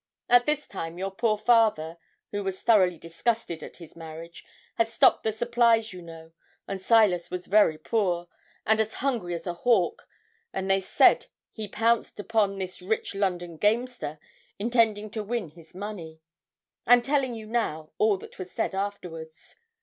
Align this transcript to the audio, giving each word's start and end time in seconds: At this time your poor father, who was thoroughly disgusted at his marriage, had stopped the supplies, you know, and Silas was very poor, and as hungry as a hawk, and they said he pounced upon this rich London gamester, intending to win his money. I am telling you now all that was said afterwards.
At 0.27 0.47
this 0.47 0.65
time 0.67 0.97
your 0.97 1.11
poor 1.11 1.37
father, 1.37 1.99
who 2.31 2.43
was 2.43 2.63
thoroughly 2.63 2.97
disgusted 2.97 3.61
at 3.61 3.77
his 3.77 3.95
marriage, 3.95 4.43
had 4.73 4.87
stopped 4.87 5.21
the 5.21 5.31
supplies, 5.31 5.93
you 5.93 6.01
know, 6.01 6.31
and 6.67 6.81
Silas 6.81 7.29
was 7.29 7.45
very 7.45 7.77
poor, 7.77 8.27
and 8.65 8.81
as 8.81 8.95
hungry 8.95 9.35
as 9.35 9.45
a 9.45 9.53
hawk, 9.53 10.07
and 10.53 10.71
they 10.71 10.81
said 10.81 11.27
he 11.51 11.67
pounced 11.67 12.19
upon 12.19 12.57
this 12.57 12.81
rich 12.81 13.13
London 13.13 13.57
gamester, 13.57 14.17
intending 14.57 15.11
to 15.11 15.23
win 15.23 15.49
his 15.51 15.75
money. 15.75 16.19
I 16.87 16.93
am 16.93 17.03
telling 17.03 17.35
you 17.35 17.45
now 17.45 17.91
all 17.99 18.17
that 18.17 18.39
was 18.39 18.49
said 18.49 18.73
afterwards. 18.73 19.55